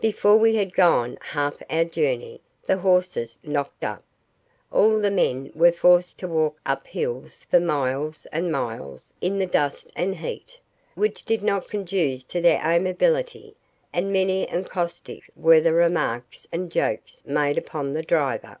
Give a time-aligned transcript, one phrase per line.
[0.00, 4.02] Before we had gone half our journey the horses knocked up.
[4.72, 9.46] All the men were forced to walk up hills for miles and miles in the
[9.46, 10.58] dust and heat,
[10.96, 13.54] which did not conduce to their amiability,
[13.92, 18.58] and many and caustic were the remarks and jokes made upon the driver.